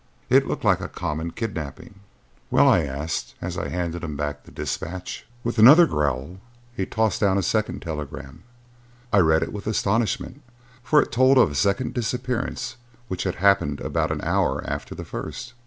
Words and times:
It 0.31 0.47
looked 0.47 0.63
like 0.63 0.81
a 0.81 0.87
common 0.89 1.29
kidnapping. 1.29 1.99
"Well?" 2.49 2.67
I 2.67 2.79
asked 2.81 3.35
as 3.39 3.55
I 3.55 3.67
handed 3.69 4.03
him 4.03 4.17
back 4.17 4.45
the 4.45 4.51
dispatch. 4.51 5.27
With 5.43 5.59
another 5.59 5.85
growl 5.85 6.39
he 6.75 6.87
tossed 6.87 7.21
down 7.21 7.37
a 7.37 7.43
second 7.43 7.83
telegram. 7.83 8.41
I 9.13 9.19
read 9.19 9.43
it 9.43 9.53
with 9.53 9.67
astonishment, 9.67 10.41
for 10.81 11.03
it 11.03 11.11
told 11.11 11.37
of 11.37 11.51
a 11.51 11.53
second 11.53 11.93
disappearance 11.93 12.77
which 13.09 13.25
had 13.25 13.35
happened 13.35 13.79
about 13.79 14.11
an 14.11 14.21
hour 14.23 14.63
after 14.67 14.95
the 14.95 15.05
first. 15.05 15.53